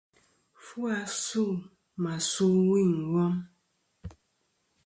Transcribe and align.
Fu 0.63 0.79
asû 0.95 1.43
mà 2.01 2.13
su 2.29 2.43
ɨwûyn 2.59 2.91
ɨ 3.01 3.03
wom. 3.13 3.35